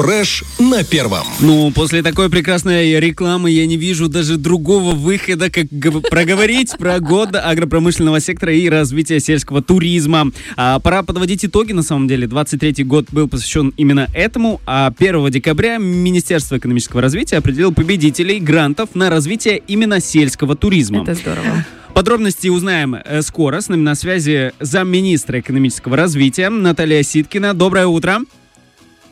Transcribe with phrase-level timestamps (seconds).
[0.00, 1.26] Фреш на первом.
[1.40, 5.66] Ну, после такой прекрасной рекламы я не вижу даже другого выхода, как
[6.08, 10.32] проговорить про год агропромышленного сектора и развития сельского туризма.
[10.56, 12.26] А, пора подводить итоги, на самом деле.
[12.26, 18.94] 23-й год был посвящен именно этому, а 1 декабря Министерство экономического развития определило победителей грантов
[18.94, 21.02] на развитие именно сельского туризма.
[21.02, 21.66] Это здорово.
[21.92, 23.60] Подробности узнаем э, скоро.
[23.60, 27.52] С нами на связи замминистра экономического развития Наталья Ситкина.
[27.52, 28.20] Доброе утро.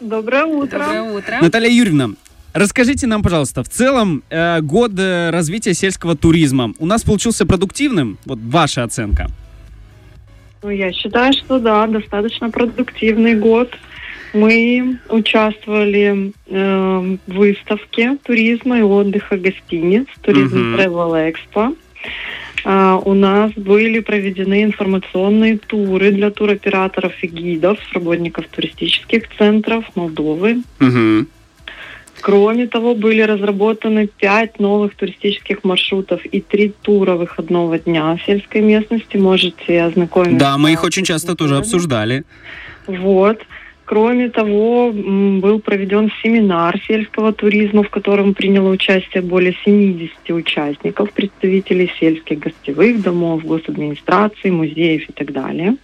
[0.01, 0.79] Доброе утро.
[0.79, 1.39] Доброе утро.
[1.41, 2.11] Наталья Юрьевна,
[2.53, 8.19] расскажите нам, пожалуйста, в целом э, год э, развития сельского туризма у нас получился продуктивным?
[8.25, 9.29] Вот ваша оценка.
[10.63, 13.77] Ну, я считаю, что да, достаточно продуктивный год.
[14.35, 20.77] Мы участвовали э, в выставке туризма и отдыха гостиниц, туризм.
[20.77, 21.77] Travel Expo.
[22.65, 30.63] А, у нас были проведены информационные туры для туроператоров и гидов, работников туристических центров Молдовы.
[30.79, 31.29] Мгм.
[32.21, 38.61] Кроме того, были разработаны пять новых туристических маршрутов и три тура выходного дня в сельской
[38.61, 39.17] местности.
[39.17, 40.39] Можете ознакомиться.
[40.39, 42.25] Да, мы их очень часто тоже обсуждали.
[42.87, 43.41] Вот.
[43.89, 51.91] Кроме того, был проведен семинар сельского туризма, в котором приняло участие более 70 участников, представителей
[51.99, 55.77] сельских гостевых домов, госадминистрации, музеев и так далее.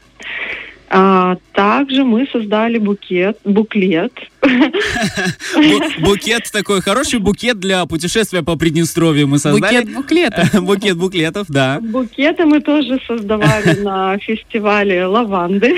[0.90, 9.26] А, также мы создали букет, буклет Бу- Букет такой, хороший букет для путешествия по Приднестровью
[9.26, 9.80] мы создали.
[9.80, 10.62] Букет буклетов.
[10.62, 11.80] Букет буклетов, да.
[11.80, 15.76] Букеты мы тоже создавали на фестивале лаванды.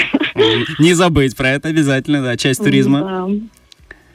[0.79, 3.31] Не забыть про это обязательно, да, часть туризма.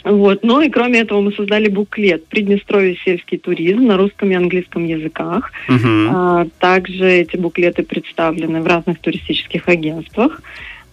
[0.03, 0.39] Вот.
[0.43, 5.51] Ну и кроме этого мы создали буклет «Приднестровье сельский туризм» на русском и английском языках.
[5.67, 6.09] Мгм.
[6.11, 10.41] А, Также эти буклеты представлены в разных туристических агентствах.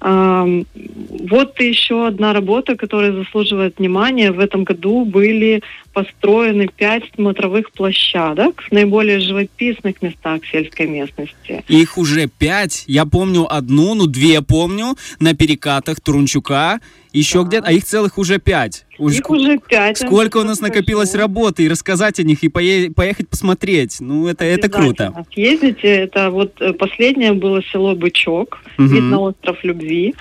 [0.00, 4.30] Вот еще одна работа, которая заслуживает внимания.
[4.30, 11.64] В этом году были построены пять смотровых площадок в наиболее живописных местах сельской местности.
[11.68, 12.84] Их уже пять.
[12.86, 16.80] Я помню одну, ну две помню, на перекатах Турунчука.
[17.12, 17.48] Еще Да.
[17.48, 18.84] где-то, а их целых уже пять.
[18.98, 19.98] Уж Их уже пять.
[19.98, 20.72] Сколько у нас Скажу.
[20.72, 23.96] накопилось работы, и рассказать о них, и пое- поехать посмотреть.
[24.00, 25.24] Ну, это, это круто.
[25.32, 28.88] Съездите, это вот э, последнее было село Бычок, Мгм.
[28.94, 30.14] вид на остров Любви,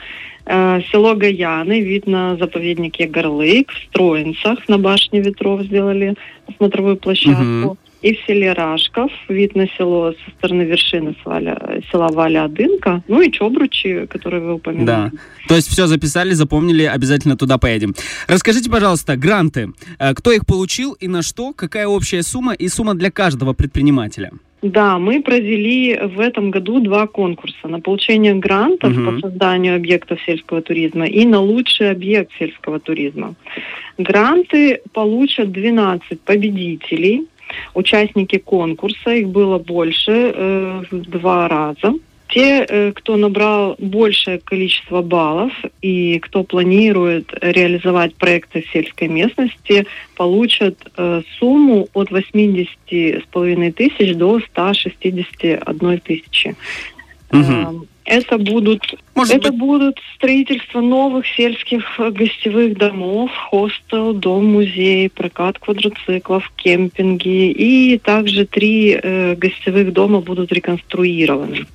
[0.91, 6.15] село Гаяны, вид на заповедник Егорлык, в Строинцах на башне ветров сделали
[6.57, 7.41] смотровую площадку.
[7.43, 7.77] Мгм.
[8.03, 13.31] И в селе Рашков, вид на село со стороны вершины Сваля- села Валя-Адынка, ну и
[13.31, 14.85] Чобручи, которые вы упомянули.
[14.85, 15.11] Да.
[15.47, 17.95] То есть все записали, запомнили, обязательно туда поедем.
[18.27, 19.69] Расскажите, пожалуйста, гранты.
[19.97, 21.53] Э, Кто их получил и на что?
[21.53, 24.31] Какая общая сумма и сумма для каждого предпринимателя?
[24.61, 29.05] Да, мы провели в этом году два конкурса на получение грантов Мгм.
[29.21, 33.35] по созданию объектов сельского туризма и на лучший объект сельского туризма.
[33.99, 37.27] Гранты получат 12 победителей.
[37.75, 41.93] Участники конкурса, их было больше э, в два раза.
[42.29, 49.85] Те, э, кто набрал большее количество баллов и кто планирует реализовать проекты в сельской местности,
[50.15, 56.55] получат э, сумму от 80,5 тысяч до 161 тысячи.
[57.31, 57.71] Э,
[58.05, 65.59] Это будут Может это быть, будут строительство новых сельских э, гостевых домов, хостел, дом-музей, прокат
[65.59, 67.51] квадроциклов, кемпинги.
[67.51, 71.65] И также три э, гостевых дома будут реконструированы.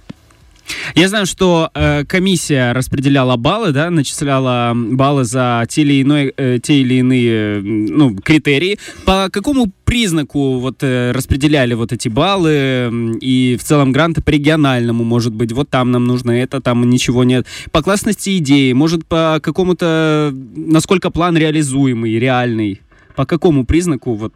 [0.95, 6.59] Я знаю, что э, комиссия распределяла баллы, да, начисляла баллы за те или, иной, э,
[6.63, 8.79] те или иные м, ну, критерии.
[9.05, 15.05] По какому признаку вот э, распределяли вот эти баллы и в целом гранты по региональному,
[15.05, 17.47] может быть, вот там нам нужно это, там ничего нет.
[17.71, 22.81] По классности идеи, может, по какому-то, насколько план реализуемый, реальный,
[23.17, 24.33] по какому признаку вот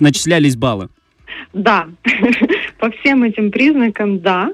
[0.00, 0.88] начислялись баллы?
[1.52, 1.88] Да,
[2.78, 4.52] по всем этим признакам, да.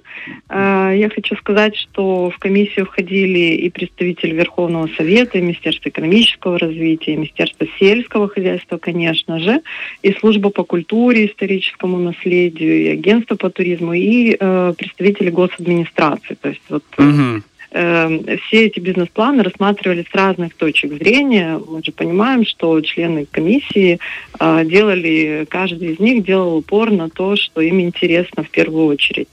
[0.48, 6.58] Э, Я хочу сказать, что в комиссию входили и представители Верховного Совета, и Министерства экономического
[6.58, 9.60] развития, и Министерства сельского хозяйства, конечно же,
[10.02, 16.34] и Служба по культуре, историческому наследию, и Агентство по туризму, и э, представители госадминистрации.
[16.40, 17.43] То есть вот Мгм.
[17.75, 21.59] Э, все эти бизнес-планы рассматривались с разных точек зрения.
[21.59, 23.99] Мы же понимаем, что члены комиссии
[24.38, 29.29] э, делали, каждый из них делал упор на то, что им интересно в первую очередь.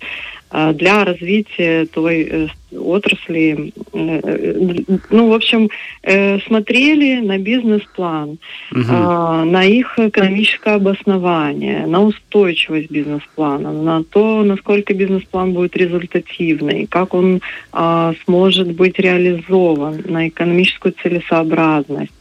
[0.51, 5.69] Э, Для развития той э, отрасли, э, ну, в общем,
[6.47, 8.37] смотрели на бизнес-план,
[8.73, 17.13] а, на их экономическое обоснование, на устойчивость бизнес-плана, на то, насколько бизнес-план будет результативный, как
[17.13, 17.41] он
[18.25, 22.13] сможет быть реализован, на экономическую целесообразность.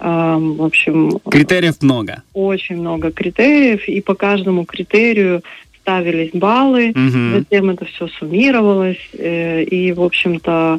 [0.00, 1.18] В общем...
[1.30, 2.22] Критериев много.
[2.32, 5.42] Очень много критериев, и по каждому критерию
[5.88, 7.38] ставились баллы, угу.
[7.38, 10.78] затем это все суммировалось, э, и, в общем-то,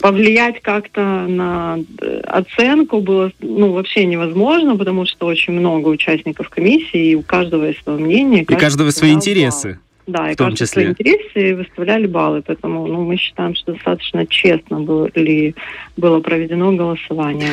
[0.00, 7.10] повлиять как-то на э, оценку было ну, вообще невозможно, потому что очень много участников комиссии,
[7.10, 8.42] и у каждого есть свое мнение.
[8.42, 9.78] И каждого свои интересы.
[10.06, 10.66] Да, и в том числе.
[10.66, 15.54] свои интересы выставляли баллы, поэтому ну, мы считаем, что достаточно честно было, ли,
[15.96, 17.52] было проведено голосование.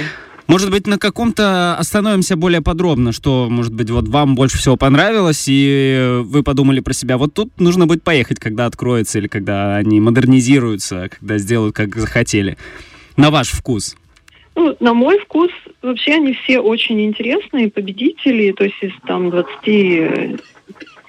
[0.49, 5.45] Может быть, на каком-то остановимся более подробно, что, может быть, вот вам больше всего понравилось,
[5.47, 9.99] и вы подумали про себя, вот тут нужно будет поехать, когда откроется, или когда они
[9.99, 12.57] модернизируются, когда сделают, как захотели.
[13.15, 13.95] На ваш вкус.
[14.55, 15.51] Ну, на мой вкус,
[15.83, 20.41] вообще они все очень интересные победители, то есть из там 20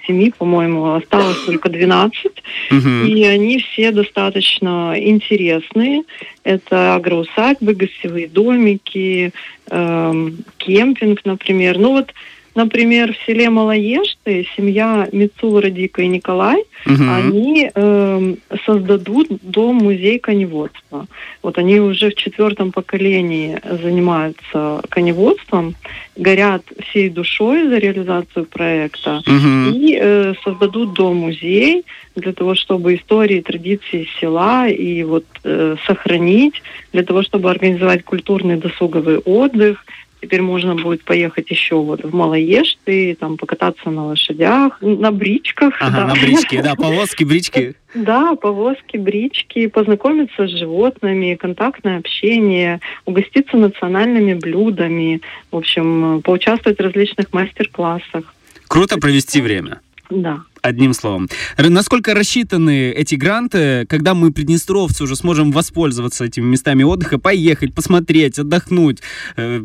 [0.07, 2.31] семи, по-моему, осталось только 12.
[2.71, 2.89] Угу.
[3.05, 6.03] И они все достаточно интересные.
[6.43, 9.31] Это агроусадьбы, гостевые домики,
[9.69, 11.77] эм, кемпинг, например.
[11.77, 12.13] Ну вот
[12.53, 17.03] Например, в селе Малоешты семья Мицула, Радика и Николай, угу.
[17.09, 21.07] они э, создадут дом-музей коневодства.
[21.41, 25.75] Вот они уже в четвертом поколении занимаются коневодством,
[26.17, 29.73] горят всей душой за реализацию проекта угу.
[29.73, 36.61] и э, создадут дом-музей для того, чтобы истории традиции села и вот э, сохранить,
[36.91, 39.85] для того, чтобы организовать культурный досуговый отдых–
[40.21, 45.73] Теперь можно будет поехать еще вот в Малоешты, там покататься на лошадях, на бричках.
[45.79, 46.07] Ага, да.
[46.07, 47.75] на бричке, да, повозки, брички.
[47.93, 55.19] Да, повозки, брички, познакомиться с животными, контактное общение, угоститься национальными блюдами,
[55.51, 58.33] в общем, поучаствовать в различных мастер-классах.
[58.69, 59.81] Круто провести время.
[60.09, 60.43] Да.
[60.61, 61.27] Одним словом.
[61.57, 68.37] Насколько рассчитаны эти гранты, когда мы, приднестровцы, уже сможем воспользоваться этими местами отдыха, поехать, посмотреть,
[68.37, 68.99] отдохнуть?
[69.37, 69.63] Э,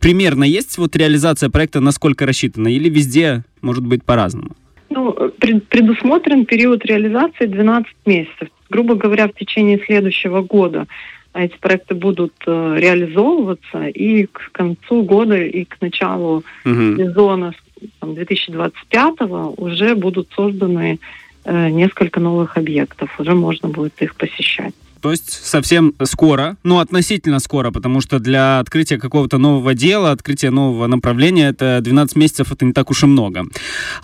[0.00, 2.68] примерно есть вот реализация проекта, насколько рассчитана?
[2.68, 4.56] Или везде может быть по-разному?
[4.90, 8.48] Ну, предусмотрен период реализации 12 месяцев.
[8.68, 10.86] Грубо говоря, в течение следующего года
[11.34, 16.96] эти проекты будут э, реализовываться, и к концу года и к началу угу.
[16.96, 17.54] сезона
[18.00, 19.14] 2025
[19.56, 20.98] уже будут созданы
[21.44, 24.74] э, несколько новых объектов, уже можно будет их посещать.
[25.02, 30.50] То есть совсем скоро, ну относительно скоро, потому что для открытия какого-то нового дела, открытия
[30.50, 33.44] нового направления, это 12 месяцев, это не так уж и много.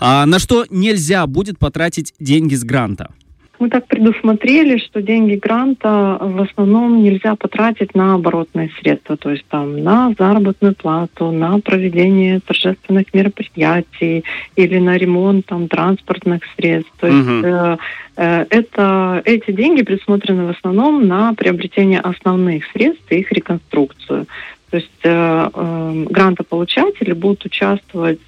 [0.01, 3.11] А на что нельзя будет потратить деньги с гранта?
[3.59, 9.45] Мы так предусмотрели, что деньги гранта в основном нельзя потратить на оборотные средства, то есть
[9.49, 14.23] там на заработную плату, на проведение торжественных мероприятий
[14.55, 16.93] или на ремонт там транспортных средств.
[17.01, 17.45] То есть угу.
[17.45, 17.77] э,
[18.15, 24.25] э, это эти деньги предусмотрены в основном на приобретение основных средств и их реконструкцию.
[24.69, 28.19] То есть э, э, грантополучатели будут участвовать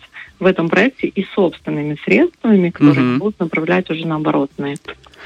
[0.42, 3.20] в этом проекте и собственными средствами, которые угу.
[3.20, 4.76] будут направлять уже на оборотные.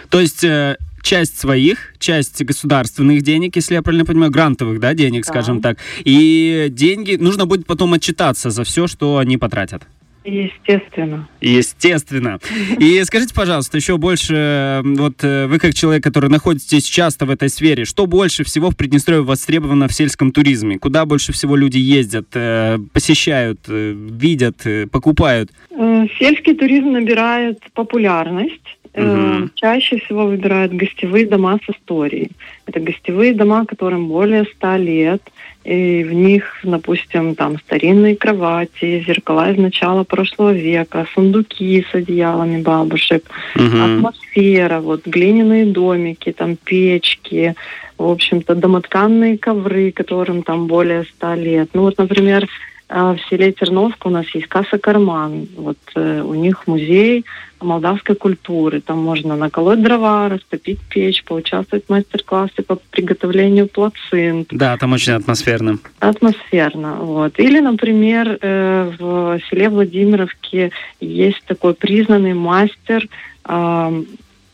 [0.10, 5.26] То есть э, часть своих, часть государственных денег, если я правильно понимаю, грантовых, да, денег,
[5.26, 5.32] да.
[5.32, 9.84] скажем так, и деньги нужно будет потом отчитаться за все, что они потратят.
[10.26, 11.30] Естественно.
[11.40, 12.40] Естественно.
[12.80, 17.50] И скажите, пожалуйста, еще больше, вот э, вы как человек, который находитесь часто в этой
[17.50, 20.80] сфере, что больше всего в Приднестровье востребовано в сельском туризме?
[20.80, 25.52] Куда больше всего люди ездят, э, посещают, видят, покупают?
[25.70, 28.78] Сельский туризм набирает популярность.
[28.96, 29.50] Угу.
[29.56, 32.32] Чаще всего выбирают гостевые дома с историей.
[32.66, 35.22] Это гостевые дома, которым более ста лет,
[35.66, 42.62] и в них, допустим, там старинные кровати, зеркала из начала прошлого века, сундуки с одеялами
[42.62, 43.24] бабушек,
[43.56, 43.84] угу.
[43.84, 47.56] атмосфера, вот глиняные домики, там печки,
[47.98, 51.70] в общем-то, домотканные ковры, которым там более ста лет.
[51.74, 52.48] Ну вот, например,
[52.88, 55.48] в селе Терновка у нас есть касса «Карман».
[55.58, 57.26] Вот э, у них музей
[57.62, 58.80] молдавской культуры.
[58.82, 64.50] Там можно наколоть дрова, растопить печь, поучаствовать в мастер-классе по приготовлению плацинт.
[64.52, 65.80] Да, там очень атмосферно.
[66.00, 67.40] Атмосферно, вот.
[67.40, 73.08] Или, например, э, в селе Владимировке есть такой признанный мастер
[73.48, 74.04] э,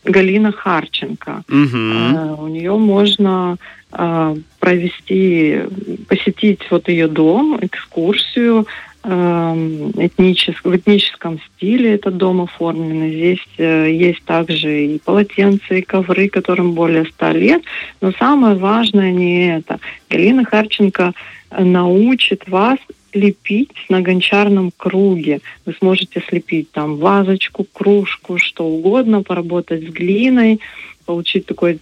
[0.03, 1.43] Галина Харченко.
[1.49, 1.77] Угу.
[1.77, 3.57] Э, у нее можно
[3.91, 5.59] э, провести,
[6.07, 8.67] посетить вот ее дом, экскурсию
[9.03, 9.09] э,
[9.97, 13.09] этничес, в этническом стиле этот дом оформлен.
[13.09, 17.63] Здесь э, есть также и полотенца, и ковры, которым более ста лет.
[18.01, 19.79] Но самое важное не это.
[20.09, 21.13] Галина Харченко
[21.57, 22.77] научит вас
[23.13, 25.41] лепить на гончарном круге.
[25.65, 30.59] Вы сможете слепить там вазочку, кружку, что угодно, поработать с глиной,
[31.11, 31.77] получить такое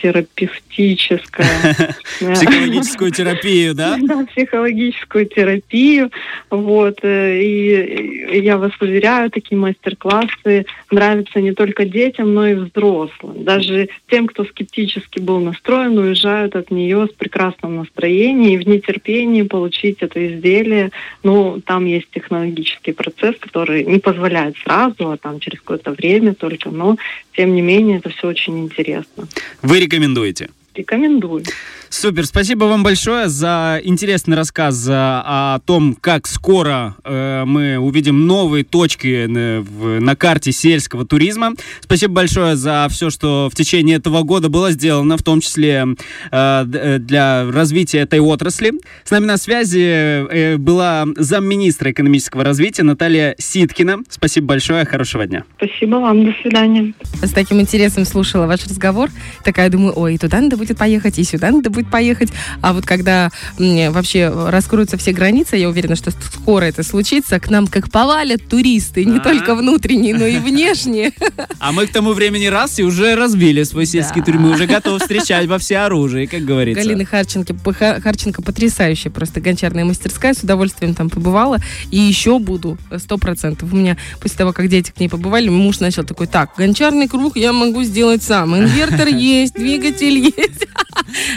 [0.00, 1.96] терапевтическое...
[2.20, 3.98] Психологическую терапию, да?
[4.10, 6.10] Да, психологическую терапию.
[6.50, 6.98] Вот.
[7.02, 13.42] Э, и я вас уверяю, такие мастер-классы нравятся не только детям, но и взрослым.
[13.44, 19.42] Даже тем, кто скептически был настроен, уезжают от нее с прекрасным настроением и в нетерпении
[19.42, 20.90] получить это изделие.
[21.24, 26.70] Ну, там есть технологический процесс, который не позволяет сразу, а там через какое-то время только,
[26.70, 26.96] но
[27.40, 29.28] тем не менее это все очень интересно.
[29.62, 30.50] Вы рекомендуете?
[30.74, 31.44] Рекомендую.
[31.92, 38.62] Супер, спасибо вам большое за интересный рассказ о том, как скоро э, мы увидим новые
[38.62, 41.54] точки на, в, на карте сельского туризма.
[41.80, 45.84] Спасибо большое за все, что в течение этого года было сделано, в том числе
[46.30, 48.72] э, э для развития этой отрасли.
[49.02, 53.98] С нами на связи э, была замминистра экономического развития Наталья Ситкина.
[54.08, 55.42] Спасибо большое, хорошего дня.
[55.56, 56.94] Спасибо вам, до свидания.
[57.20, 59.10] С таким интересом слушала ваш разговор.
[59.44, 62.30] Такая думаю, ой, и туда надо будет поехать, и сюда надо будет будет поехать.
[62.60, 67.66] А вот когда вообще раскроются все границы, я уверена, что скоро это случится, к нам
[67.66, 71.12] как повалят туристы, не только внутренние, но и внешние.
[71.58, 74.98] А мы к тому времени раз и уже разбили свой сельский туризм, мы уже готовы
[74.98, 76.82] встречать во все оружие, как говорится.
[76.82, 77.54] Галина Харченко,
[78.00, 81.58] Харченко потрясающая просто гончарная мастерская, с удовольствием там побывала,
[81.90, 83.72] и еще буду, сто процентов.
[83.72, 87.36] У меня после того, как дети к ней побывали, муж начал такой, так, гончарный круг
[87.36, 90.66] я могу сделать сам, инвертор есть, двигатель есть.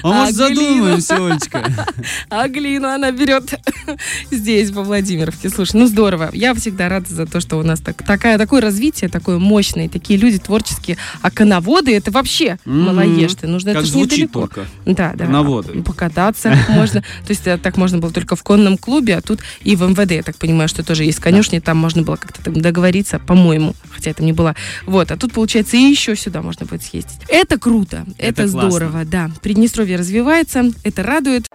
[0.04, 1.64] А, а может, задумаемся, Олечка?
[2.30, 3.60] А глину она берет
[4.32, 5.50] здесь, во Владимировке.
[5.50, 6.30] Слушай, ну здорово.
[6.34, 10.20] Я всегда рада за то, что у нас так, такая, такое развитие, такое мощное, такие
[10.20, 10.98] люди творческие.
[11.22, 12.72] А коноводы это вообще mm-hmm.
[12.72, 13.48] малоежты.
[13.48, 14.40] Нужно как это звучит недалеко.
[14.42, 14.66] только.
[14.86, 15.26] Да, да.
[15.26, 15.84] Коноводы.
[15.84, 17.02] Покататься можно.
[17.02, 20.12] То есть э, так можно было только в конном клубе, а тут и в МВД,
[20.12, 24.24] я так понимаю, что тоже есть конюшни, там можно было как-то договориться, по-моему, хотя это
[24.24, 24.56] не было.
[24.86, 27.20] Вот, а тут, получается, и еще сюда можно будет съездить.
[27.28, 29.30] Это круто, это, это здорово, да.
[29.42, 31.48] Приднестровье развивается, это радует.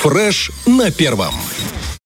[0.00, 1.34] Фреш на первом.